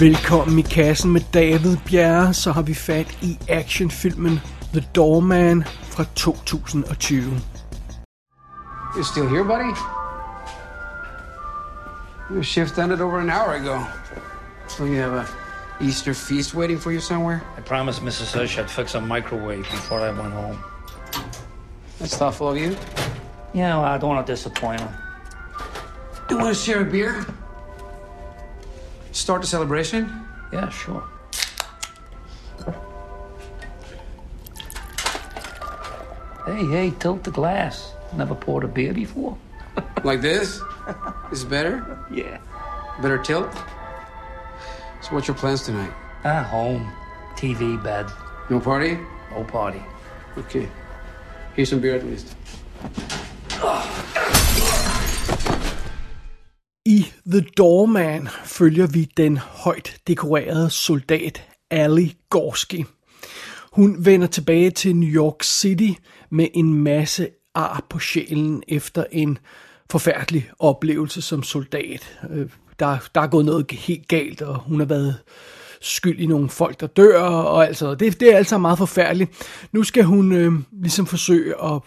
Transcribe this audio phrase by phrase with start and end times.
[0.00, 4.40] Velkommen i kassen med David Bjerre, så har vi fat i actionfilmen
[4.72, 7.14] The Doorman fra 2020.
[8.96, 9.74] You still here, buddy?
[12.30, 13.84] Your shift ended over an hour ago.
[14.68, 15.26] So you have a
[15.80, 17.40] Easter feast waiting for you somewhere?
[17.58, 18.40] I promised Mrs.
[18.40, 20.58] Hush I'd fix a microwave before I went home.
[21.98, 22.76] That's thoughtful of you.
[23.54, 24.94] Yeah, well, I don't want to disappoint her.
[26.30, 27.26] You want to share a beer?
[29.18, 30.08] Start the celebration?
[30.52, 31.02] Yeah, sure.
[36.46, 37.94] Hey, hey, tilt the glass.
[38.16, 39.36] Never poured a beer before?
[40.04, 40.60] Like this?
[41.32, 41.98] Is it better?
[42.12, 42.38] Yeah.
[43.02, 43.52] Better tilt?
[45.02, 45.92] So what's your plans tonight?
[46.24, 46.88] Ah, home.
[47.34, 48.06] TV, bed.
[48.48, 48.98] No party?
[49.32, 49.82] No party.
[50.38, 50.68] Okay.
[51.54, 52.36] Here's some beer at least.
[53.60, 54.27] I
[57.32, 62.84] The Doorman følger vi den højt dekorerede soldat Ali Gorski.
[63.72, 69.38] Hun vender tilbage til New York City med en masse ar på sjælen efter en
[69.90, 72.18] forfærdelig oplevelse som soldat.
[72.30, 75.16] Øh, der, der er gået noget helt galt, og hun har været
[75.80, 79.30] skyld i nogle folk, der dør, og altså, det, det er altså meget forfærdeligt.
[79.72, 81.80] Nu skal hun øh, ligesom forsøge at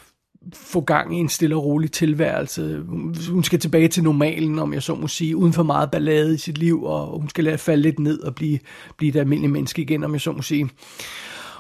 [0.54, 2.84] få gang i en stille og rolig tilværelse.
[3.30, 6.38] Hun skal tilbage til normalen, om jeg så må sige, uden for meget ballade i
[6.38, 8.60] sit liv, og hun skal lade falde lidt ned og blive,
[8.98, 10.70] blive et almindeligt menneske igen, om jeg så må sige.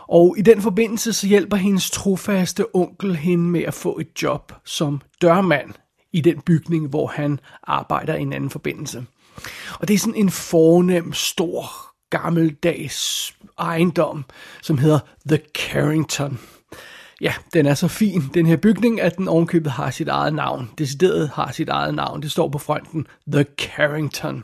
[0.08, 4.54] Og i den forbindelse så hjælper hendes trofaste onkel hende med at få et job
[4.66, 5.70] som dørmand
[6.14, 9.06] i den bygning, hvor han arbejder i en anden forbindelse.
[9.80, 11.66] Og det er sådan en fornem, stor,
[12.10, 14.26] gammeldags ejendom,
[14.62, 16.40] som hedder The Carrington.
[17.22, 20.70] Ja, den er så fin, den her bygning, at den ovenkøbet har sit eget navn.
[20.78, 22.22] Decideret har sit eget navn.
[22.22, 24.44] Det står på fronten The Carrington.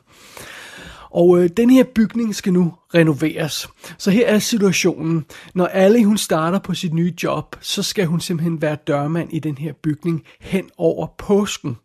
[1.10, 3.68] Og øh, den her bygning skal nu renoveres.
[3.98, 5.26] Så her er situationen.
[5.54, 9.40] Når alle hun starter på sit nye job, så skal hun simpelthen være dørmand i
[9.40, 11.78] den her bygning hen over påsken.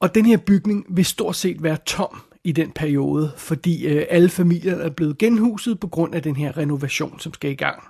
[0.00, 4.28] Og den her bygning vil stort set være tom i den periode, fordi øh, alle
[4.28, 7.82] familier er blevet genhuset på grund af den her renovation, som skal i gang.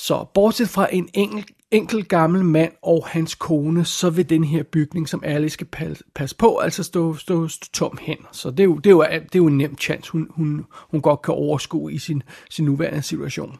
[0.00, 4.62] Så bortset fra en enkelt, enkel gammel mand og hans kone, så vil den her
[4.62, 5.66] bygning, som alle skal
[6.14, 8.16] passe på, altså stå, stå, stå tom hen.
[8.32, 10.64] Så det er jo, det er jo, det er jo en nem chance, hun, hun,
[10.90, 13.58] hun godt kan overskue i sin, sin nuværende situation.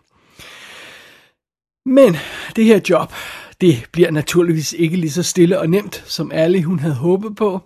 [1.87, 2.17] Men
[2.57, 3.13] det her job,
[3.61, 7.61] det bliver naturligvis ikke lige så stille og nemt, som alle hun havde håbet på.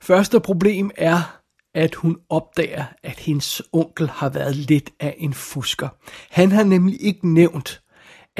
[0.00, 1.40] Første problem er,
[1.74, 5.88] at hun opdager, at hendes onkel har været lidt af en fusker.
[6.30, 7.82] Han har nemlig ikke nævnt,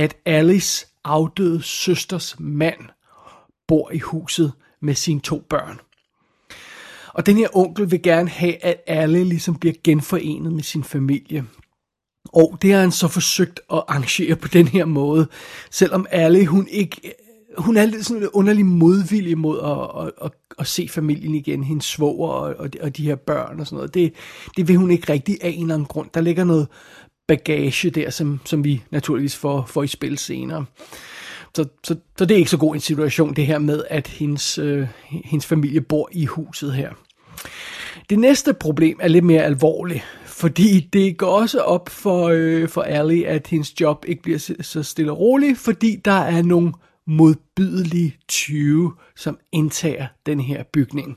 [0.00, 2.78] at Alice afdøde søsters mand
[3.68, 4.52] bor i huset
[4.82, 5.80] med sine to børn.
[7.14, 11.44] Og den her onkel vil gerne have, at alle ligesom bliver genforenet med sin familie.
[12.24, 15.28] Og det har han så forsøgt at arrangere på den her måde,
[15.70, 17.14] selvom alle hun ikke
[17.58, 21.64] hun er lidt sådan en underlig modvillig mod at, at, at, at se familien igen,
[21.64, 23.94] hendes svoger og, og, de, og de her børn og sådan noget.
[23.94, 24.14] Det,
[24.56, 26.10] det vil hun ikke rigtig af en eller anden grund.
[26.14, 26.68] Der ligger noget
[27.30, 30.64] bagage der, som, som vi naturligvis får, får i spil senere.
[31.56, 34.58] Så, så, så det er ikke så god en situation, det her med, at hendes,
[34.58, 36.90] øh, hendes familie bor i huset her.
[38.10, 42.82] Det næste problem er lidt mere alvorligt, fordi det går også op for, øh, for
[42.82, 46.72] Ali, at hendes job ikke bliver så- så stille og roligt, fordi der er nogle
[47.06, 51.16] modbydelige 20, som indtager den her bygning.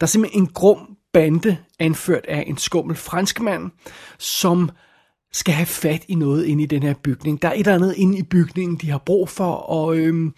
[0.00, 3.70] Der er simpelthen en grum bande, anført af en skummel franskmand,
[4.18, 4.70] som
[5.32, 7.42] skal have fat i noget inde i den her bygning.
[7.42, 10.34] Der er et eller andet inde i bygningen, de har brug for, og, øhm,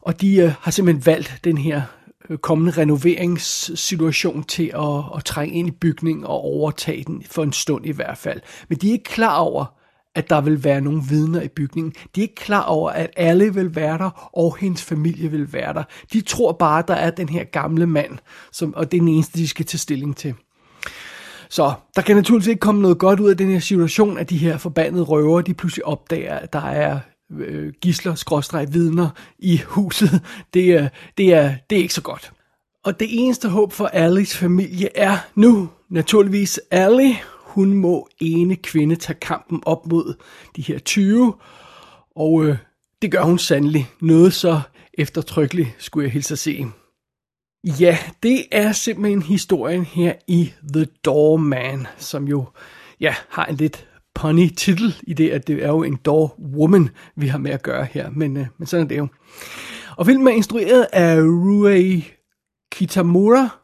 [0.00, 1.82] og de øh, har simpelthen valgt den her
[2.30, 7.52] øh, kommende renoveringssituation til at, at trænge ind i bygningen og overtage den for en
[7.52, 8.40] stund i hvert fald.
[8.68, 9.80] Men de er ikke klar over,
[10.14, 11.92] at der vil være nogle vidner i bygningen.
[12.14, 15.74] De er ikke klar over, at alle vil være der, og hendes familie vil være
[15.74, 15.82] der.
[16.12, 18.18] De tror bare, at der er den her gamle mand,
[18.52, 20.34] som, og det er den eneste, de skal tage stilling til.
[21.50, 24.36] Så der kan naturligvis ikke komme noget godt ud af den her situation, at de
[24.36, 27.00] her forbandede røver, de pludselig opdager, at der er
[27.38, 29.08] øh, gisler, skråstreg, vidner
[29.38, 30.22] i huset.
[30.54, 30.88] Det er,
[31.18, 32.32] det, er, det er ikke så godt.
[32.84, 37.12] Og det eneste håb for Alice familie er nu naturligvis Ally.
[37.40, 40.14] Hun må ene kvinde tage kampen op mod
[40.56, 41.34] de her 20,
[42.16, 42.56] og øh,
[43.02, 43.90] det gør hun sandelig.
[44.00, 44.60] Noget så
[44.94, 46.66] eftertrykkeligt, skulle jeg hilse at se.
[47.64, 52.44] Ja, det er simpelthen historien her i The Doorman, som jo
[53.00, 56.88] ja, har en lidt punny titel i det, at det er jo en door woman,
[57.16, 59.08] vi har med at gøre her, men, øh, men sådan er det jo.
[59.96, 62.04] Og filmen er instrueret af Rui
[62.72, 63.59] Kitamura,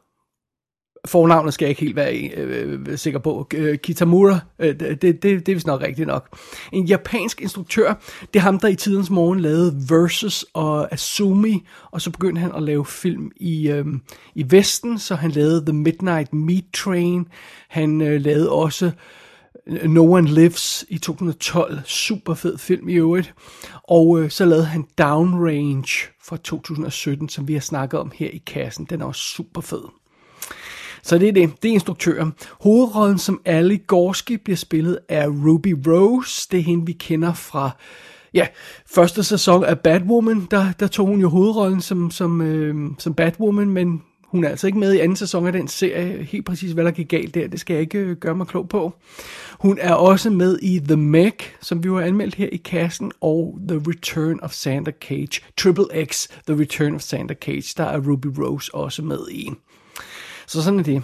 [1.06, 3.49] fornavnet skal jeg ikke helt være øh, øh sikker på.
[3.55, 6.38] Øh, Kitamura, øh, det, det, det er vist nok rigtigt nok.
[6.73, 7.94] En japansk instruktør,
[8.35, 12.53] det er ham, der i tidens morgen lavede Versus og Azumi, og så begyndte han
[12.55, 13.87] at lave film i, øh,
[14.35, 17.29] i Vesten, så han lavede The Midnight Meat Train,
[17.69, 18.91] han øh, lavede også
[19.67, 23.35] øh, No One Lives i 2012, super fed film i øvrigt,
[23.88, 28.43] og øh, så lavede han Downrange fra 2017, som vi har snakket om her i
[28.47, 29.82] kassen, den er også super fed.
[31.06, 31.62] Så det er det.
[31.62, 32.32] Det er instruktøren.
[32.61, 36.49] Hovedrollen som Ali Gorski bliver spillet af Ruby Rose.
[36.50, 37.70] Det er hende, vi kender fra
[38.35, 38.47] ja,
[38.87, 40.47] første sæson af Batwoman.
[40.50, 44.67] Der, der tog hun jo hovedrollen som, som, øh, som Batwoman, men hun er altså
[44.67, 46.23] ikke med i anden sæson af den serie.
[46.23, 48.69] Helt præcis, hvad der gik galt der, det skal jeg ikke øh, gøre mig klog
[48.69, 48.93] på.
[49.61, 53.59] Hun er også med i The Meg, som vi har anmeldt her i kassen, og
[53.69, 55.41] The Return of Santa Cage.
[55.56, 59.50] Triple X, The Return of Santa Cage, der er Ruby Rose også med i.
[60.46, 61.02] Så sådan er det.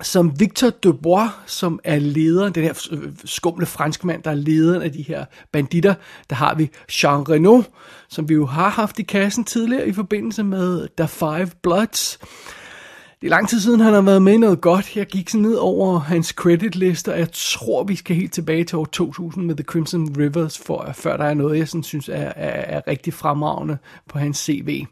[0.00, 4.92] Som Victor Dubois, som er lederen, den her øh, skumle franskmand, der er lederen af
[4.92, 5.94] de her banditter,
[6.30, 6.70] der har vi
[7.02, 7.62] Jean Reno,
[8.08, 12.18] som vi jo har haft i kassen tidligere i forbindelse med The Five Bloods.
[13.20, 14.96] Det er lang tid siden, han har været med i noget godt.
[14.96, 18.78] Jeg gik sådan ned over hans creditliste, og jeg tror, vi skal helt tilbage til
[18.78, 22.14] år 2000 med The Crimson Rivers, for, før der er noget, jeg sådan synes er,
[22.14, 24.86] er, er rigtig fremragende på hans CV.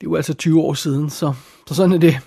[0.00, 1.32] Det er jo altså 20 år siden, så,
[1.68, 2.20] så sådan er det.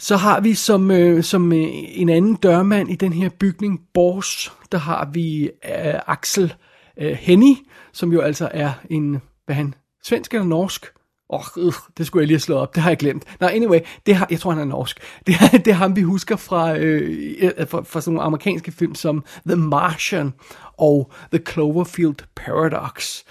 [0.00, 4.52] Så har vi som, øh, som øh, en anden dørmand i den her bygning, Bors,
[4.72, 6.54] der har vi øh, Axel
[7.00, 7.56] øh, Henny,
[7.92, 9.74] som jo altså er en, hvad han,
[10.04, 10.86] svensk eller norsk?
[11.30, 13.24] Åh, oh, øh, det skulle jeg lige have slået op, det har jeg glemt.
[13.40, 15.00] Nå, anyway, det har, jeg tror, han er norsk.
[15.26, 18.94] Det er, det er ham, vi husker fra, øh, fra, fra sådan nogle amerikanske film
[18.94, 20.32] som The Martian
[20.78, 23.22] og The Cloverfield Paradox.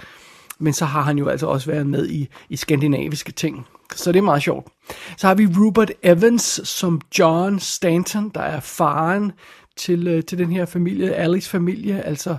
[0.59, 3.65] Men så har han jo altså også været med i, i skandinaviske ting.
[3.95, 4.67] Så det er meget sjovt.
[5.17, 9.31] Så har vi Rupert Evans som John Stanton, der er faren
[9.77, 12.37] til, øh, til den her familie, Alice familie, altså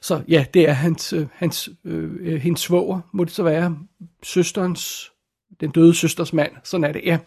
[0.00, 3.76] så ja, det er hans, øh, hans, øh, øh, hendes svoger, må det så være,
[4.22, 5.12] søsterens,
[5.60, 7.18] den døde søsters mand, sådan er det, ja.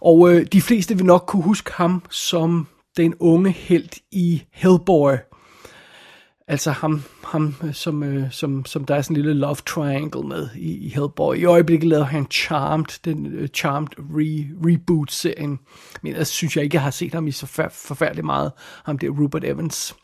[0.00, 2.66] Og øh, de fleste vil nok kunne huske ham som
[2.96, 5.12] den unge held i Hellboy,
[6.48, 10.28] Altså ham, ham øh, som, øh, som, som der er sådan en lille love triangle
[10.28, 11.36] med i, i Hellboy.
[11.36, 15.58] I øjeblikket lavede han Charmed, den uh, Charmed re, reboot-serien.
[16.02, 18.52] Men jeg synes jeg ikke, jeg har set ham i så forfærdeligt meget.
[18.84, 19.94] Ham der Rupert Evans.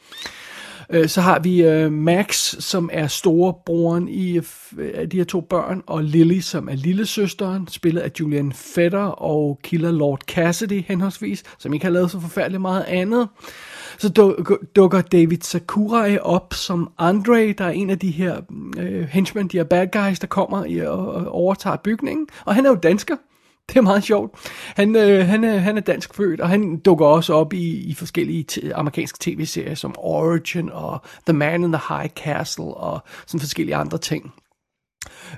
[0.90, 4.40] Øh, så har vi øh, Max, som er storebroren i
[4.78, 9.60] øh, de her to børn, og Lily, som er lillesøsteren, spillet af Julian Fetter og
[9.62, 13.28] Killer Lord Cassidy henholdsvis, som ikke har lavet så forfærdeligt meget andet.
[13.98, 14.08] Så
[14.76, 18.40] dukker David Sakurai op som Andre, der er en af de her
[18.78, 22.26] øh, henchmen, de her bad guys, der kommer i, og, og overtager bygningen.
[22.44, 23.16] Og han er jo dansker.
[23.68, 24.50] Det er meget sjovt.
[24.76, 27.94] Han, øh, han, er, han er dansk født, og han dukker også op i, i
[27.94, 33.40] forskellige t- amerikanske tv-serier som Origin og The Man in the High Castle og sådan
[33.40, 34.32] forskellige andre ting.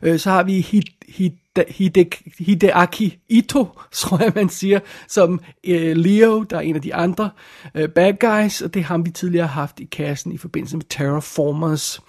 [0.02, 1.30] Øh, så har vi Hid, Hid,
[1.68, 2.04] Hide,
[2.38, 7.30] Hideaki Ito, tror jeg man siger, som øh, Leo, der er en af de andre
[7.74, 12.00] øh, bad guys, og det har vi tidligere haft i kassen i forbindelse med Terraformers.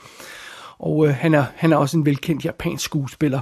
[0.79, 3.41] Og øh, han, er, han er også en velkendt japansk skuespiller.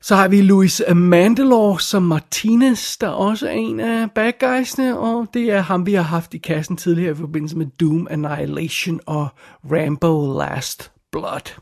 [0.00, 5.26] Så har vi Louis Mandelor som Martinez, der også er en af bad guysene, og
[5.34, 9.28] det er ham, vi har haft i kassen tidligere i forbindelse med Doom Annihilation og
[9.64, 11.60] Rambo Last Blood.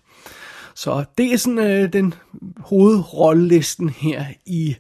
[0.80, 2.14] Så det er sådan øh, den
[2.58, 4.76] hovedrollelisten her i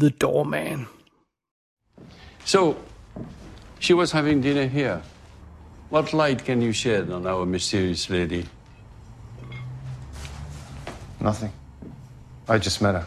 [0.00, 0.86] The Doorman.
[2.44, 2.74] So,
[3.80, 5.00] she was having dinner here.
[5.92, 8.46] What light can you shed on our mysterious lady?
[11.20, 11.52] Nothing.
[12.48, 13.04] I just met her.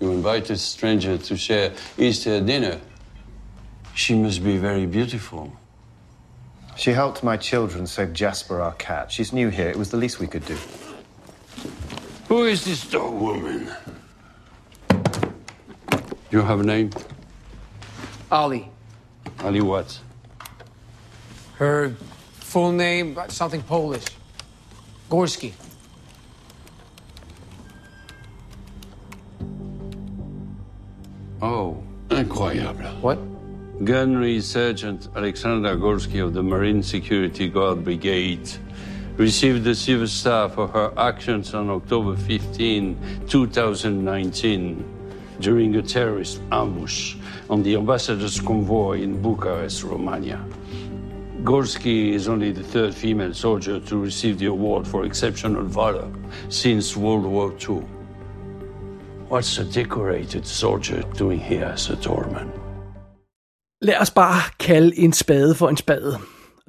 [0.00, 2.78] You invited a stranger to share Easter dinner.
[3.94, 5.61] She must be very beautiful.
[6.76, 9.12] She helped my children save Jasper, our cat.
[9.12, 9.68] She's new here.
[9.68, 10.56] It was the least we could do.
[12.28, 13.70] Who is this dog woman?
[16.30, 16.90] You have a name?
[18.30, 18.68] Ali.
[19.40, 20.00] Ali what?
[21.56, 21.90] Her
[22.34, 24.04] full name, something Polish.
[25.10, 25.52] Gorski.
[31.42, 33.00] Oh, incroyable.
[33.02, 33.31] What?
[33.84, 38.48] Gunnery Sergeant Alexander Gorski of the Marine Security Guard Brigade
[39.16, 44.84] received the Silver Star for her actions on October 15, 2019,
[45.40, 47.16] during a terrorist ambush
[47.50, 50.44] on the ambassador's convoy in Bucharest, Romania.
[51.42, 56.08] Gorski is only the third female soldier to receive the award for exceptional valor
[56.50, 57.84] since World War II.
[59.28, 62.61] What's a decorated soldier doing here as a doorman?
[63.82, 66.18] Lad os bare kalde en spade for en spade.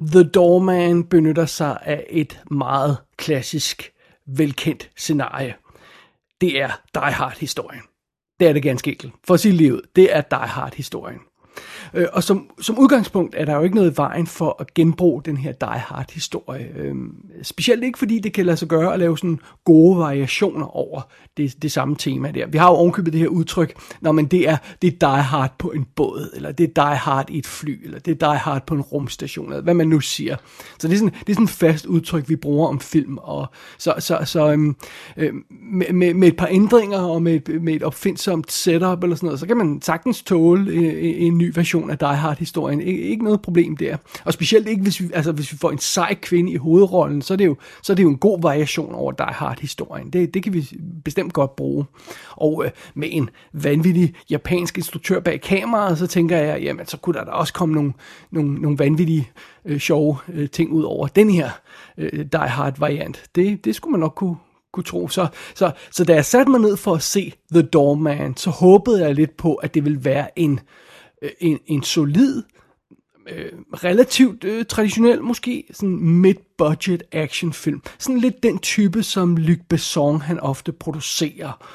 [0.02, 3.92] The Doorman benytter sig af et meget klassisk,
[4.28, 5.56] velkendt scenarie.
[6.42, 7.82] Det er Die Hard-historien.
[8.40, 9.14] Det er det ganske enkelt.
[9.28, 11.20] For sit liv, det er Die Hard-historien.
[11.94, 15.22] Øh, og som, som udgangspunkt er der jo ikke noget i vejen for at genbruge
[15.26, 16.68] den her Die Hard historie.
[16.78, 16.96] Øh,
[17.42, 21.02] specielt ikke fordi det kan lade sig gøre at lave sådan gode variationer over
[21.38, 22.48] det, det samme tema der.
[22.48, 25.56] Vi har jo ovenkøbet det her udtryk, når man det er, det er Die Hard
[25.58, 28.38] på en båd, eller det er Die Hard i et fly, eller det er Die
[28.38, 30.36] Hard på en rumstation, eller hvad man nu siger.
[30.80, 33.18] Så det er sådan, det er sådan et fast udtryk, vi bruger om film.
[33.18, 34.76] Og så så, så øhm,
[35.18, 39.28] øh, med, med, med et par ændringer og med med et opfindsomt setup eller sådan
[39.28, 42.82] noget, så kan man sagtens tåle øh, en, en ny version af Die Hard-historien.
[42.82, 43.98] Ik- ikke noget problem der.
[44.26, 47.34] Og specielt ikke, hvis vi, altså, hvis vi får en sej kvinde i hovedrollen, så
[47.34, 50.10] er det jo, så er det jo en god variation over Die Hard-historien.
[50.10, 50.70] Det, det kan vi
[51.06, 51.86] bestemt godt bruge.
[52.32, 57.20] Og øh, med en vanvittig japansk instruktør bag kameraet, så tænker jeg, jamen så kunne
[57.20, 57.94] der da også komme nogle,
[58.32, 59.32] nogle, nogle vanvittige
[59.66, 61.50] øh, sjove øh, ting ud over den her
[61.98, 63.24] øh, Die Hard-variant.
[63.36, 64.36] Det, det skulle man nok kunne,
[64.74, 65.08] kunne tro.
[65.08, 69.06] Så, så, så da jeg satte mig ned for at se The Doorman, så håbede
[69.06, 70.60] jeg lidt på, at det ville være en, øh,
[71.24, 72.44] Øh, en, en solid,
[73.30, 77.82] øh, relativt øh, traditionel måske, sådan mid-budget actionfilm.
[78.00, 81.66] Sådan lidt den type, som Luc Besson han ofte producerer,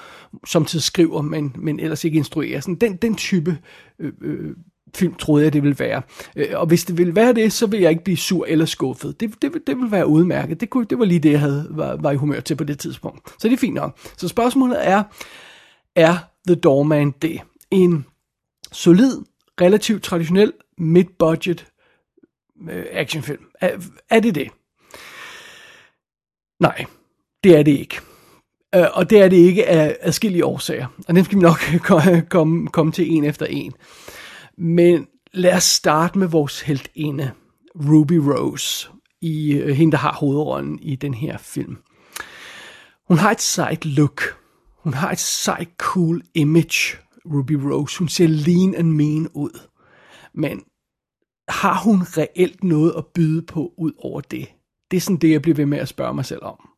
[0.46, 2.60] som til skriver, men, men ellers ikke instruerer.
[2.60, 3.58] Sådan den, den type
[3.98, 4.56] øh, øh,
[4.94, 6.02] film troede jeg, det ville være.
[6.36, 9.20] Øh, Og hvis det ville være det, så ville jeg ikke blive sur eller skuffet.
[9.20, 10.60] Det, det, det ville være udmærket.
[10.60, 12.78] Det, kunne, det var lige det, jeg havde, var, var i humør til på det
[12.78, 13.28] tidspunkt.
[13.38, 13.98] Så det er fint nok.
[14.16, 15.02] Så spørgsmålet er,
[15.96, 17.40] er The Doorman det?
[17.70, 18.06] En
[18.72, 19.16] solid,
[19.60, 21.66] relativt traditionel, mid-budget
[22.70, 23.44] øh, actionfilm.
[23.60, 23.78] Er,
[24.10, 24.50] er det det?
[26.60, 26.84] Nej,
[27.44, 28.00] det er det ikke.
[28.74, 30.86] Øh, og det er det ikke af adskillige årsager.
[31.08, 31.58] Og dem skal vi nok
[32.30, 33.72] komme, komme, til en efter en.
[34.58, 37.30] Men lad os starte med vores heltinde,
[37.74, 38.88] Ruby Rose,
[39.20, 41.76] i øh, hende, der har hovedrollen i den her film.
[43.08, 44.22] Hun har et sejt look.
[44.78, 46.96] Hun har et sejt cool image,
[47.34, 47.98] Ruby Rose.
[47.98, 49.60] Hun ser lean and mean ud.
[50.34, 50.62] Men
[51.48, 54.48] har hun reelt noget at byde på ud over det?
[54.90, 56.68] Det er sådan det, jeg bliver ved med at spørge mig selv om.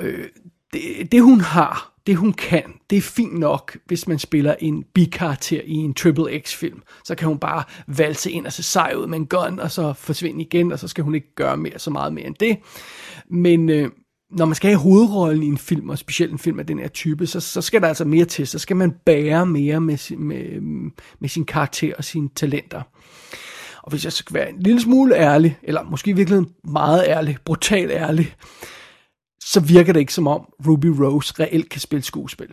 [0.00, 0.28] Øh,
[0.72, 4.84] det, det hun har, det hun kan, det er fint nok, hvis man spiller en
[4.94, 6.82] bikarakter i en Triple X-film.
[7.04, 9.92] Så kan hun bare valse ind og se sej ud med en gun, og så
[9.92, 12.58] forsvinde igen, og så skal hun ikke gøre mere, så meget mere end det.
[13.28, 13.90] Men øh,
[14.30, 16.88] når man skal have hovedrollen i en film, og specielt en film af den her
[16.88, 18.46] type, så, så skal der altså mere til.
[18.46, 20.60] Så skal man bære mere med, sin- med,
[21.20, 22.82] med sin karakter og sine talenter.
[23.82, 27.90] Og hvis jeg skal være en lille smule ærlig, eller måske virkelig meget ærlig, brutal
[27.90, 28.34] ærlig,
[29.40, 32.48] så virker det ikke som om Ruby Rose reelt kan spille skuespil.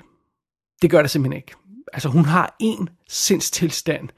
[0.81, 1.51] Det gør det simpelthen ikke.
[1.93, 4.09] Altså hun har en sindstilstand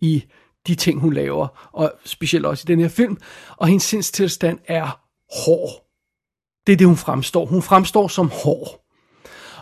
[0.00, 0.24] i
[0.66, 3.16] de ting, hun laver, og specielt også i den her film,
[3.56, 5.00] og hendes sindstilstand er
[5.44, 5.81] hård.
[6.66, 7.46] Det er det, hun fremstår.
[7.46, 8.82] Hun fremstår som hård.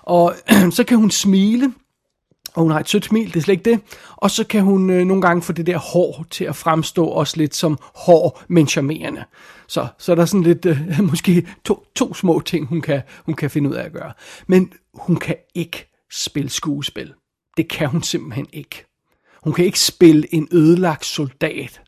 [0.03, 0.35] Og
[0.77, 1.73] så kan hun smile,
[2.55, 3.81] og hun har et sødt smil, det er slet ikke det.
[4.17, 7.37] Og så kan hun øh, nogle gange få det der hår til at fremstå også
[7.37, 9.25] lidt som hår, men charmerende.
[9.69, 13.35] Så, så er der sådan lidt, øh, måske to, to små ting, hun kan, hun
[13.35, 14.13] kan finde ud af at gøre.
[14.47, 17.13] Men hun kan ikke spille skuespil.
[17.57, 18.87] Det kan hun simpelthen ikke.
[19.45, 21.81] Hun kan ikke spille en ødelagt soldat,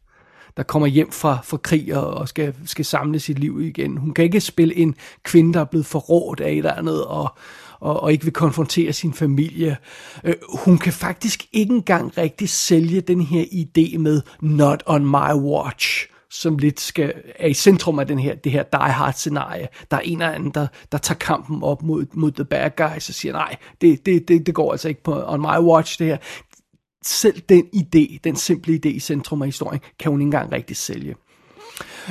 [0.56, 3.96] der kommer hjem fra, fra krig og, og skal, skal samle sit liv igen.
[3.96, 7.34] Hun kan ikke spille en kvinde, der er blevet forrådt af et eller andet, og,
[7.80, 9.76] og, og ikke vil konfrontere sin familie.
[10.24, 15.32] Øh, hun kan faktisk ikke engang rigtig sælge den her idé med not on my
[15.34, 19.68] watch som lidt skal, er i centrum af den her, det her Die Hard scenarie.
[19.90, 23.08] Der er en eller anden, der, der tager kampen op mod, mod the bad guys
[23.08, 26.06] og siger, nej, det, det, det, det går altså ikke på on my watch, det
[26.06, 26.16] her
[27.02, 30.76] selv den idé, den simple idé i centrum af historien, kan hun ikke engang rigtig
[30.76, 31.16] sælge.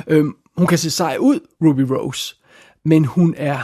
[0.06, 2.36] Øhm, hun kan se sej ud, Ruby Rose,
[2.84, 3.62] men hun er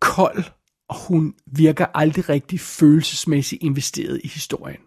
[0.00, 0.44] kold,
[0.88, 4.80] og hun virker aldrig rigtig følelsesmæssigt investeret i historien.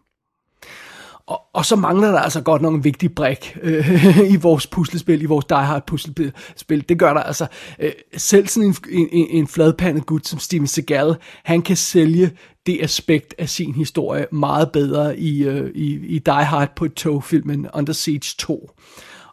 [1.28, 5.22] Og, og så mangler der altså godt nok en vigtig brik øh, i vores puslespil,
[5.22, 6.90] i vores Die Hard puslespil.
[6.90, 7.48] Det gør der altså.
[7.80, 12.32] Øh, selv sådan en, en, en fladpandet gut som Steven Seagal, han kan sælge
[12.68, 16.94] det aspekt af sin historie meget bedre i, øh, i, i Die Hard på et
[16.94, 18.72] togfilmen Under Siege 2.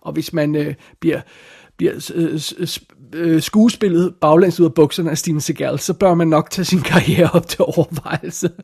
[0.00, 1.20] Og hvis man øh, bliver
[1.76, 2.68] bliver øh,
[3.12, 6.80] øh, skuespillet baglæns ud af bukserne af Steven Seagal, så bør man nok tage sin
[6.80, 8.50] karriere op til overvejelse.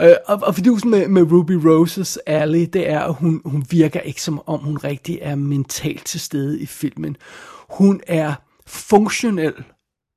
[0.00, 4.00] Øh, og, og fidusen med, med Ruby Roses Alley, det er, at hun, hun virker
[4.00, 7.16] ikke som om, hun rigtig er mentalt til stede i filmen.
[7.68, 8.34] Hun er
[8.66, 9.52] funktionel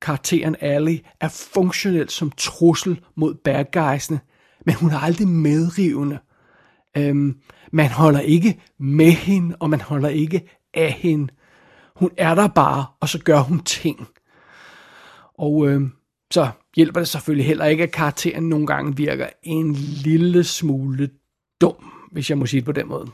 [0.02, 4.20] karakteren Ally, er funktionel som trussel mod bad guysene,
[4.66, 6.20] men hun er aldrig medrivende.
[6.98, 7.36] Øhm,
[7.72, 11.34] man holder ikke med hende, og man holder ikke af hende.
[11.96, 14.08] Hun er der bare, og så gør hun ting.
[15.38, 15.92] Og øhm,
[16.32, 21.10] så hjælper det selvfølgelig heller ikke, at karakteren nogle gange virker en lille smule
[21.62, 21.76] dum,
[22.12, 23.08] hvis jeg må sige det på den måde.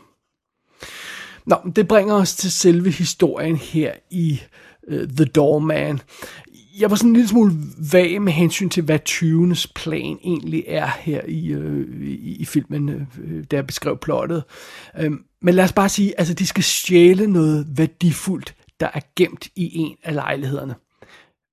[1.46, 4.42] Nå, det bringer os til selve historien her i
[4.88, 6.00] uh, The Doorman.
[6.80, 7.54] Jeg var sådan en lille smule
[7.92, 12.90] vag med hensyn til, hvad 20'ernes plan egentlig er her i, øh, i, i filmen,
[12.90, 14.44] øh, der beskrev plottet.
[15.00, 19.48] Øhm, men lad os bare sige, altså de skal stjæle noget værdifuldt, der er gemt
[19.56, 20.76] i en af lejlighederne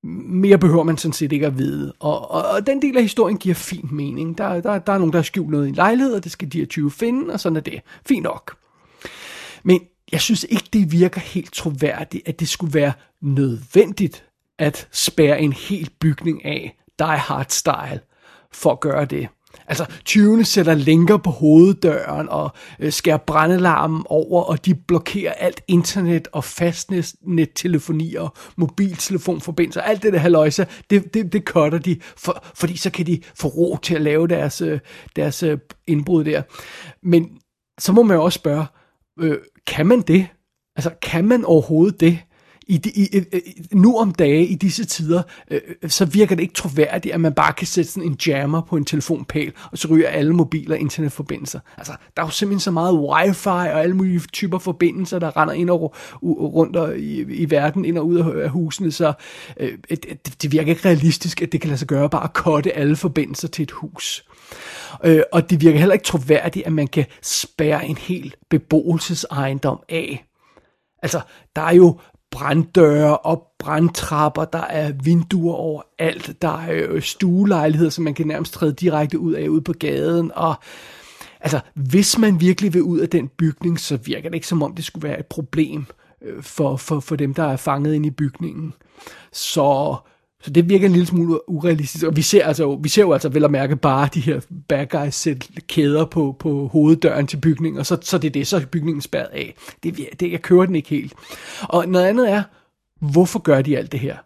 [0.05, 1.93] mere behøver man sådan set ikke at vide.
[1.99, 4.39] Og, og, og den del af historien giver fin mening.
[4.39, 6.53] Der, der, der er nogen, der har skjult noget i en lejlighed, og det skal
[6.53, 7.81] de her 20 finde, og sådan er det.
[8.07, 8.57] Fint nok.
[9.63, 9.81] Men
[10.13, 14.25] jeg synes ikke, det virker helt troværdigt, at det skulle være nødvendigt
[14.59, 18.01] at spære en hel bygning af Die Hard Style
[18.53, 19.29] for at gøre det.
[19.67, 25.61] Altså, 20'erne sætter lænker på hoveddøren og øh, skærer brændelarmen over, og de blokerer alt
[25.69, 29.81] internet og fastnettelefoni og mobiltelefonforbindelser.
[29.81, 33.49] Alt det der haløjse, det, det, det cutter de, for, fordi så kan de få
[33.49, 34.81] ro til at lave deres, øh,
[35.17, 36.43] deres øh, indbrud der.
[37.03, 37.39] Men
[37.79, 38.67] så må man jo også spørge,
[39.21, 40.27] øh, kan man det?
[40.77, 42.19] Altså, kan man overhovedet det?
[42.67, 43.25] I, i, i,
[43.73, 47.33] nu om dage i disse tider, øh, øh, så virker det ikke troværdigt, at man
[47.33, 51.61] bare kan sætte sådan en jammer på en telefonpæl, og så ryger alle mobiler internetforbindelser.
[51.79, 55.55] Altså, der er jo simpelthen så meget wifi og alle mulige typer forbindelser, der render
[55.55, 59.13] ind og rundt og, i, i verden, ind og ud af husene, så
[59.61, 62.73] øh, det, det virker ikke realistisk, at det kan lade sig gøre bare at kotte
[62.73, 64.25] alle forbindelser til et hus.
[65.05, 70.27] Øh, og det virker heller ikke troværdigt, at man kan spærre en hel beboelsesejendom af.
[71.03, 71.21] Altså,
[71.57, 71.99] der er jo
[72.35, 78.27] branddøre og brandtrapper, der er vinduer over alt, der er øh, stuelejligheder, som man kan
[78.27, 80.55] nærmest træde direkte ud af ude på gaden, og
[81.41, 84.75] altså, hvis man virkelig vil ud af den bygning, så virker det ikke som om
[84.75, 85.87] det skulle være et problem
[86.23, 88.75] øh, for, for, for dem, der er fanget ind i bygningen.
[89.33, 89.97] Så
[90.45, 93.29] så det virker en lille smule urealistisk, og vi ser, altså, vi ser jo altså
[93.29, 97.79] vel at mærke bare de her bad guys sætte kæder på, på hoveddøren til bygningen,
[97.79, 99.55] og så, så det er det, så er bygningen spærret af.
[99.83, 101.15] Det, det, jeg kører den ikke helt.
[101.63, 102.43] Og noget andet er,
[103.01, 104.17] hvorfor gør de alt det her?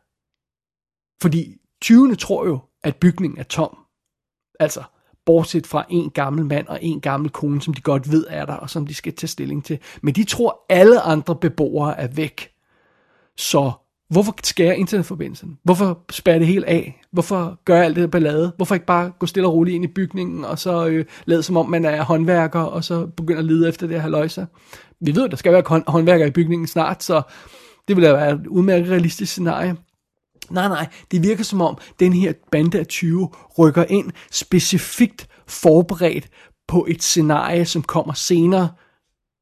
[1.23, 3.79] Fordi 20'erne tror jo, at bygningen er tom.
[4.61, 4.83] Altså,
[5.27, 8.55] bortset fra en gammel mand og en gammel kone, som de godt ved er der,
[8.55, 9.79] og som de skal tage stilling til.
[10.03, 12.51] Men de tror, alle andre beboere er væk.
[13.37, 13.73] Så
[14.09, 15.59] Hvorfor skære internetforbindelsen?
[15.65, 17.01] Hvorfor spære det helt af?
[17.13, 18.53] Hvorfor gøre alt det der ballade?
[18.57, 21.57] Hvorfor ikke bare gå stille og roligt ind i bygningen, og så øh, lade som
[21.57, 24.47] om man er håndværker, og så begynde at lede efter det her løjser?
[25.01, 27.23] Vi ved, der skal være håndværker i bygningen snart, så
[27.89, 29.77] det vil være et udmærket realistisk scenarie.
[30.51, 36.29] Nej, nej, det virker som om, den her bande af 20 rykker ind specifikt forberedt
[36.69, 38.69] på et scenarie, som kommer senere,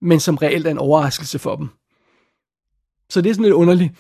[0.03, 1.69] men som reelt er en overraskelse for dem.
[3.11, 3.93] Så det er sådan lidt underligt.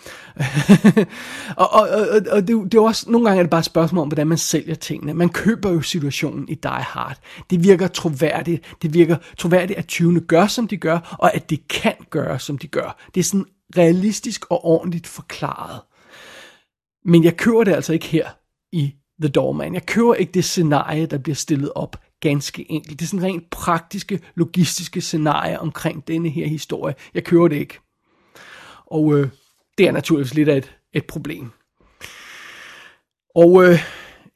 [1.62, 4.02] og og, og, og det, det er også, nogle gange er det bare et spørgsmål
[4.02, 5.14] om, hvordan man sælger tingene.
[5.14, 7.18] Man køber jo situationen i Die Hard.
[7.50, 8.76] Det virker troværdigt.
[8.82, 12.58] Det virker troværdigt, at 20'erne gør, som de gør, og at det kan gøre, som
[12.58, 12.96] de gør.
[13.14, 15.80] Det er sådan realistisk og ordentligt forklaret.
[17.04, 18.28] Men jeg køber det altså ikke her
[18.72, 19.74] i The Doorman.
[19.74, 23.00] Jeg køber ikke det scenarie, der bliver stillet op ganske enkelt.
[23.00, 26.94] Det er sådan rent praktiske, logistiske scenarie omkring denne her historie.
[27.14, 27.78] Jeg kører det ikke.
[28.86, 29.28] Og øh,
[29.78, 31.50] det er naturligvis lidt af et, et problem.
[33.34, 33.78] Og øh,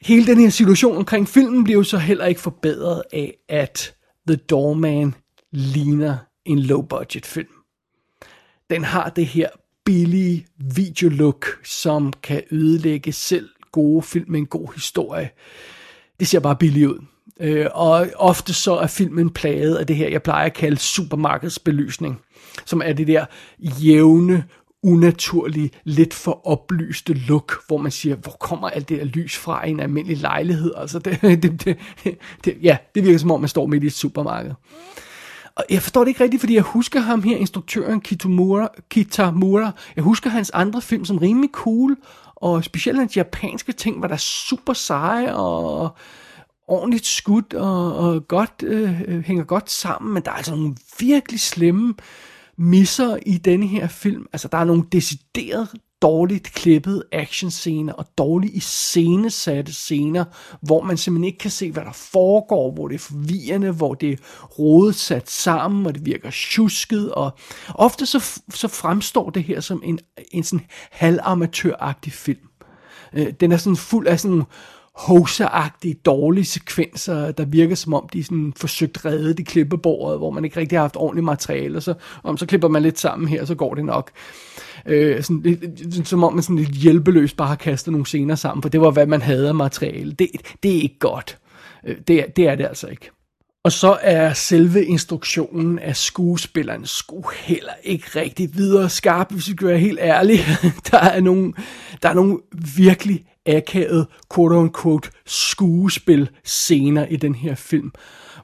[0.00, 3.94] hele den her situation omkring filmen bliver jo så heller ikke forbedret af, at
[4.28, 5.14] The Doorman
[5.52, 7.48] ligner en low-budget film.
[8.70, 9.48] Den har det her
[9.84, 15.30] billige videolook, som kan ødelægge selv gode film med en god historie.
[16.20, 16.98] Det ser bare billigt ud.
[17.40, 22.20] Øh, og ofte så er filmen plaget af det her, jeg plejer at kalde supermarkedsbelysning
[22.66, 23.24] som er det der
[23.58, 24.44] jævne,
[24.82, 29.66] unaturlige, lidt for oplyste look, hvor man siger, hvor kommer alt det der lys fra
[29.66, 30.72] i en almindelig lejlighed?
[30.76, 31.78] Altså, det, det, det,
[32.44, 34.52] det, ja, det virker som om, man står midt i et supermarked.
[35.54, 39.72] Og jeg forstår det ikke rigtigt, fordi jeg husker ham her, instruktøren Kitamura, Kitamura.
[39.96, 41.96] Jeg husker hans andre film som rimelig cool,
[42.36, 45.96] og specielt hans japanske ting var der super seje og
[46.68, 50.76] ordentligt skudt og, og godt, øh, øh, hænger godt sammen, men der er altså nogle
[51.00, 51.94] virkelig slemme
[52.60, 54.26] misser i denne her film.
[54.32, 55.68] Altså, der er nogle decideret
[56.02, 60.24] dårligt klippede actionscener og dårligt iscenesatte scener,
[60.62, 64.12] hvor man simpelthen ikke kan se, hvad der foregår, hvor det er forvirrende, hvor det
[64.12, 67.38] er rodet sat sammen, og det virker tjusket, og
[67.74, 69.98] ofte så, så fremstår det her som en,
[70.32, 72.48] en sådan halvamatøragtig film.
[73.12, 74.42] Øh, den er sådan fuld af sådan
[74.94, 80.44] hoseragtige, dårlige sekvenser, der virker som om, de sådan forsøgt reddet i klippebordet, hvor man
[80.44, 83.44] ikke rigtig har haft ordentligt materiale, og så, om så klipper man lidt sammen her,
[83.44, 84.10] så går det nok.
[84.86, 88.62] Øh, sådan, lidt, som om man sådan lidt hjælpeløst bare har kastet nogle scener sammen,
[88.62, 90.12] for det var, hvad man havde af materiale.
[90.12, 90.28] Det,
[90.62, 91.38] det er ikke godt.
[91.86, 93.10] Øh, det, det er det altså ikke.
[93.64, 99.52] Og så er selve instruktionen af skuespilleren sgu heller ikke rigtig videre skarp, hvis vi
[99.52, 100.44] skal være helt ærlige.
[100.90, 101.52] Der er nogle,
[102.02, 102.38] der er nogle
[102.76, 103.24] virkelig
[103.56, 107.92] akavet quote-unquote skuespil scener i den her film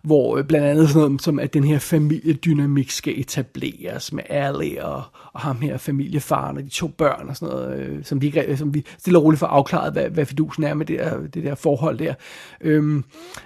[0.07, 4.77] hvor øh, blandt andet sådan noget som, at den her familiedynamik skal etableres med Ali
[4.77, 8.35] og, og ham her familiefaren og de to børn og sådan noget, øh, som, vi,
[8.57, 11.45] som vi stille og roligt får afklaret, hvad, hvad fidusen er med det der, det
[11.45, 12.14] der forhold der.
[12.61, 13.05] Øhm,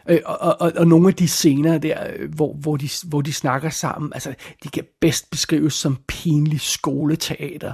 [0.09, 3.33] øh, og, og, og nogle af de scener der, øh, hvor, hvor, de, hvor de
[3.33, 7.73] snakker sammen, altså de kan bedst beskrives som pinlig skoleteater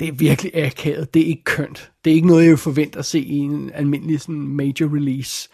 [0.00, 1.14] det er virkelig akavet.
[1.14, 1.92] Det er ikke kønt.
[2.04, 5.48] Det er ikke noget, jeg vil forvente at se i en almindelig sådan major release.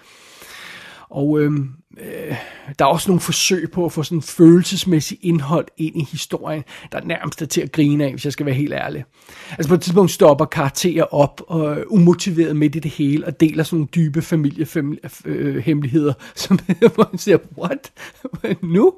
[1.10, 2.36] Og øhm, øh,
[2.78, 6.98] der er også nogle forsøg på at få sådan følelsesmæssigt indhold ind i historien, der
[6.98, 9.04] er nærmest er til at grine af, hvis jeg skal være helt ærlig.
[9.50, 13.40] Altså på et tidspunkt stopper karakterer op, og øh, umotiveret midt i det hele, og
[13.40, 16.58] deler sådan nogle dybe familiehemmeligheder, øh, som
[16.94, 17.92] hvor man siger, what?
[18.74, 18.92] nu?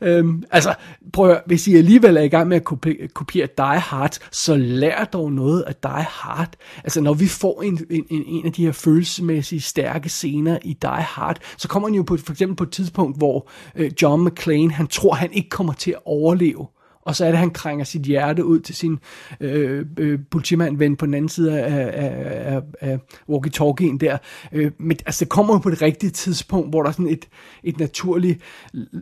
[0.00, 0.74] Øhm, altså,
[1.12, 4.56] prøv at, hvis I alligevel er i gang med at kopiere, kopiere Die Hard, så
[4.56, 6.54] lær dog noget af Die Hard.
[6.84, 10.90] Altså, når vi får en, en, en af de her følelsesmæssige stærke scener i Die
[10.90, 14.70] Hard, så kommer den jo på for eksempel på et tidspunkt, hvor øh, John McClane,
[14.70, 16.66] han tror, han ikke kommer til at overleve.
[17.02, 18.98] Og så er det, at han krænger sit hjerte ud til sin
[19.40, 24.18] øh, øh, politimand-ven på den anden side af, af, af, af walkie-talkien der.
[24.52, 27.28] Øh, men altså, det kommer jo på det rigtige tidspunkt, hvor der er sådan et,
[27.64, 28.40] et naturligt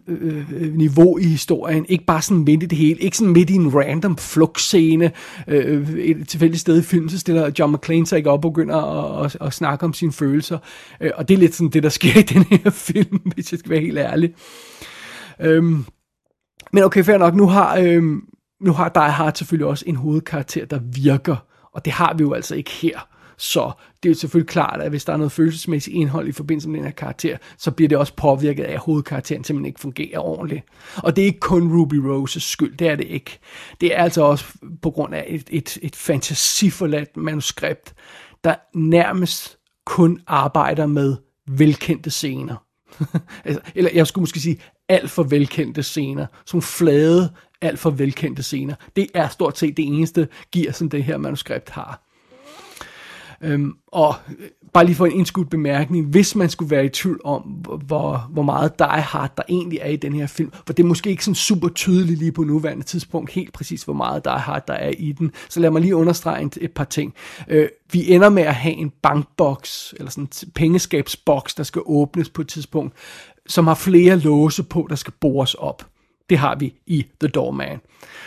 [0.08, 1.86] øh, øh niveau i historien.
[1.88, 3.00] Ikke bare sådan midt i det hele.
[3.00, 5.12] Ikke sådan midt i en random flugtscene.
[5.48, 8.76] Øh, et tilfældigt sted i filmen, så stiller John McClane sig ikke op og begynder
[8.76, 10.58] at, at, at snakke om sine følelser.
[11.00, 13.58] Øh, og det er lidt sådan det, der sker i den her film, hvis jeg
[13.58, 14.34] skal være helt ærlig.
[15.40, 15.62] Øh,
[16.72, 18.02] men okay, fair nok, nu har, øh,
[18.61, 21.37] nu har Die Hard selvfølgelig også en hovedkarakter, der virker,
[21.72, 23.06] og det har vi jo altså ikke her.
[23.40, 26.68] Så det er jo selvfølgelig klart, at hvis der er noget følelsesmæssigt indhold i forbindelse
[26.68, 30.18] med den her karakter, så bliver det også påvirket af, at hovedkarakteren simpelthen ikke fungerer
[30.18, 30.64] ordentligt.
[30.96, 33.38] Og det er ikke kun Ruby Roses skyld, det er det ikke.
[33.80, 34.44] Det er altså også
[34.83, 37.94] på grund af et, et, et fantasiforladt manuskript,
[38.44, 41.16] der nærmest kun arbejder med
[41.48, 42.56] velkendte scener.
[43.44, 44.59] Altså, eller jeg skulle måske sige
[44.90, 46.26] alt for velkendte scener.
[46.46, 48.74] som flade, alt for velkendte scener.
[48.96, 52.03] Det er stort set det eneste gear, som det her manuskript har.
[53.42, 57.20] Øhm, og øh, bare lige for en indskudt bemærkning, hvis man skulle være i tvivl
[57.24, 57.42] om,
[57.87, 60.87] hvor, hvor meget Die Hard der egentlig er i den her film, for det er
[60.87, 64.66] måske ikke sådan super tydeligt lige på nuværende tidspunkt, helt præcis hvor meget Die Hard
[64.66, 67.14] der er i den, så lad mig lige understrege et par ting.
[67.48, 72.29] Øh, vi ender med at have en bankboks, eller sådan en pengeskabsboks, der skal åbnes
[72.29, 72.94] på et tidspunkt,
[73.50, 75.86] som har flere låse på, der skal bores op.
[76.30, 77.80] Det har vi i The Doorman.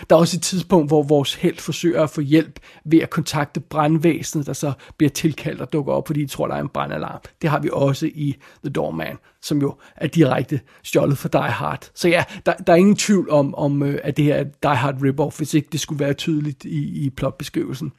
[0.10, 3.60] Der er også et tidspunkt, hvor vores held forsøger at få hjælp ved at kontakte
[3.60, 7.20] brandvæsenet, der så bliver tilkaldt og dukker op, fordi de tror, der er en brandalarm.
[7.42, 11.90] Det har vi også i The Doorman, som jo er direkte stjålet fra Die Hard.
[11.96, 14.76] Så ja, der, der er ingen tvivl om, om øh, at det her er Die
[14.76, 17.92] Hard rip-off, hvis ikke det skulle være tydeligt i, i plotbeskrivelsen.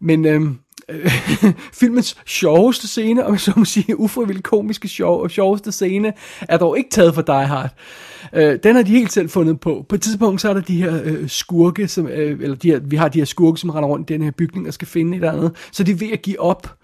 [0.00, 1.10] Men øhm, øh,
[1.80, 6.90] filmens sjoveste scene, om så må sige ufrivilligt komiske sjov, sjoveste scene, er dog ikke
[6.90, 7.70] taget fra Die Hard.
[8.32, 9.86] Øh, den har de helt selv fundet på.
[9.88, 12.78] På et tidspunkt så er der de her øh, skurke, som, øh, eller de her,
[12.78, 15.10] vi har de her skurke, som render rundt i den her bygning og skal finde
[15.10, 15.56] et eller andet.
[15.72, 16.76] Så de er ved at give op,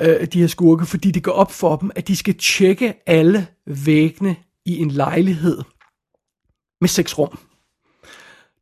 [0.00, 3.46] øh, de her skurke, fordi det går op for dem, at de skal tjekke alle
[3.66, 5.58] væggene i en lejlighed
[6.80, 7.38] med seks rum.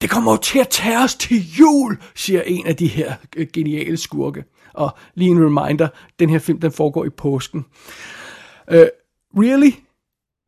[0.00, 3.46] Det kommer jo til at tage os til jul, siger en af de her øh,
[3.52, 4.44] geniale skurke.
[4.74, 7.64] Og lige en reminder, den her film, den foregår i påsken.
[8.72, 8.76] Uh,
[9.37, 9.70] really?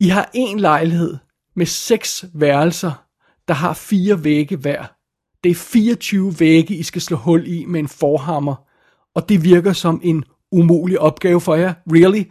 [0.00, 1.16] I har en lejlighed
[1.56, 2.92] med seks værelser,
[3.48, 4.84] der har fire vægge hver.
[5.44, 8.54] Det er 24 vægge, I skal slå hul i med en forhammer.
[9.14, 11.74] Og det virker som en umulig opgave for jer.
[11.92, 12.24] Really?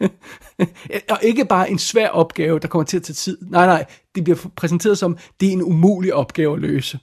[1.14, 3.38] og ikke bare en svær opgave, der kommer til at tage tid.
[3.42, 6.98] Nej, nej, det bliver præsenteret som, det er en umulig opgave at løse.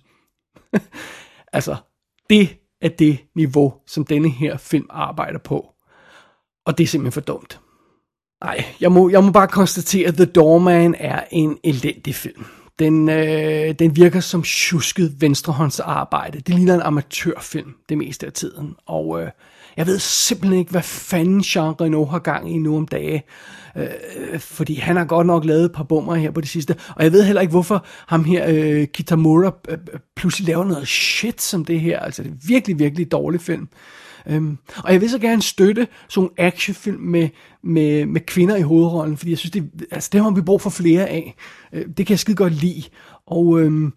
[1.54, 1.76] altså,
[2.30, 5.68] det er det niveau, som denne her film arbejder på.
[6.66, 7.60] Og det er simpelthen for dumt.
[8.44, 12.46] Nej, jeg må, jeg må bare konstatere, at The Doorman er en elendig film.
[12.80, 16.40] Den, øh, den virker som tjusket venstrehåndsarbejde.
[16.40, 18.76] Det ligner en amatørfilm det meste af tiden.
[18.86, 19.32] Og øh,
[19.78, 23.24] jeg ved simpelthen ikke, hvad fanden Jean Reno har gang i nu om dage.
[23.78, 26.76] Øh, fordi han har godt nok lavet et par bummer her på det sidste.
[26.96, 30.88] Og jeg ved heller ikke, hvorfor ham her, øh, Kitamura, øh, øh pludselig laver noget
[30.88, 32.00] shit som det her.
[32.00, 33.68] Altså, det er virkelig, virkelig dårlig film.
[34.28, 37.30] Øhm, og jeg vil så gerne støtte sådan en actionfilm med,
[37.64, 40.70] med, med kvinder i hovedrollen, fordi jeg synes, det, altså, det har vi brug for
[40.70, 41.36] flere af.
[41.74, 42.84] Øh, det kan jeg skide godt lide.
[43.28, 43.94] Og, øhm,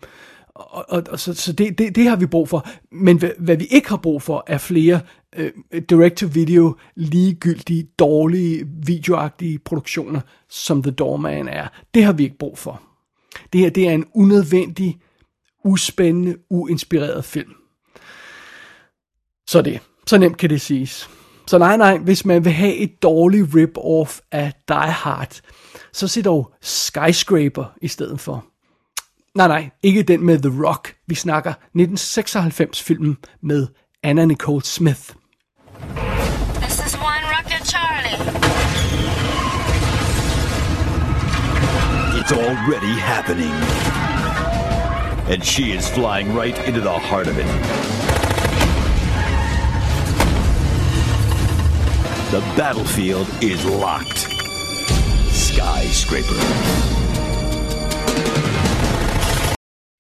[0.55, 2.69] og, og, og så, så det, det, det har vi brug for.
[2.91, 5.01] Men hvad, hvad vi ikke har brug for, er flere
[5.37, 5.53] øh,
[5.91, 11.69] direct-to-video, ligegyldige, dårlige, videoagtige produktioner, som The Doorman er.
[11.95, 12.83] Det har vi ikke brug for.
[13.53, 15.01] Det her, det er en unødvendig,
[15.65, 17.53] uspændende, uinspireret film.
[19.47, 19.81] Så det.
[20.07, 21.11] Så nemt kan det siges.
[21.47, 25.41] Så nej, nej, hvis man vil have et dårligt rip-off af Die Hard,
[25.93, 28.52] så se dog Skyscraper i stedet for.
[29.35, 30.95] Nej, nej, ikke den med The Rock.
[31.07, 33.67] Vi snakker 1996-filmen med
[34.03, 35.01] Anna Nicole Smith.
[36.63, 38.17] This is one Rocket Charlie.
[42.21, 43.55] It's already happening.
[45.33, 47.47] And she is flying right into the heart of it.
[52.31, 54.19] The battlefield is locked.
[55.31, 57.02] Skyscraper.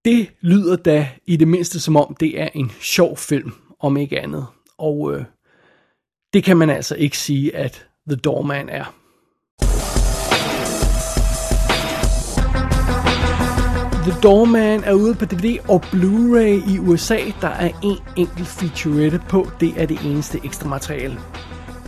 [0.04, 4.20] Det lyder da i det mindste som om, det er en sjov film, om ikke
[4.20, 4.46] andet.
[4.78, 5.24] Og øh,
[6.32, 8.94] det kan man altså ikke sige, at The Doorman er.
[14.02, 17.18] The Doorman er ude på DVD og Blu-ray i USA.
[17.40, 19.50] Der er en enkelt featurette på.
[19.60, 21.18] Det er det eneste ekstra materiale.